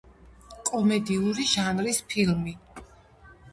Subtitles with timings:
[0.69, 2.57] კომედიური ჟანრის ფილმი.